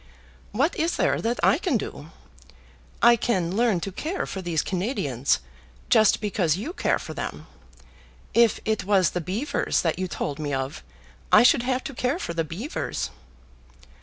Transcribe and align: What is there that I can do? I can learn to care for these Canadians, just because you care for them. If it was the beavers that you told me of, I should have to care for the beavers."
What 0.51 0.75
is 0.77 0.95
there 0.95 1.21
that 1.21 1.39
I 1.43 1.59
can 1.59 1.77
do? 1.77 2.09
I 3.03 3.15
can 3.15 3.55
learn 3.55 3.79
to 3.81 3.91
care 3.91 4.25
for 4.25 4.41
these 4.41 4.63
Canadians, 4.63 5.41
just 5.91 6.19
because 6.21 6.57
you 6.57 6.73
care 6.73 6.97
for 6.97 7.13
them. 7.13 7.45
If 8.33 8.59
it 8.65 8.83
was 8.83 9.11
the 9.11 9.21
beavers 9.21 9.83
that 9.83 9.99
you 9.99 10.07
told 10.07 10.39
me 10.39 10.55
of, 10.55 10.81
I 11.31 11.43
should 11.43 11.61
have 11.61 11.83
to 11.83 11.93
care 11.93 12.17
for 12.17 12.33
the 12.33 12.43
beavers." 12.43 13.11